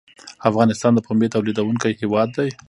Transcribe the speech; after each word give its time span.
افغانستان 0.49 0.91
د 0.95 0.99
پنبې 1.07 1.27
تولیدونکی 1.35 1.97
هیواد 2.01 2.29
دی 2.37 2.49